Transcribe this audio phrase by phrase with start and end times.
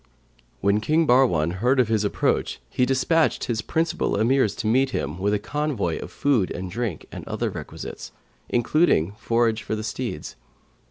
[0.61, 5.19] When King Bahrwan heard of his approach, he despatched his principal Emirs to meet him,[FN#537]
[5.19, 8.11] with a convoy of food and drink and other requisites,
[8.49, 10.35] including forage for the steeds.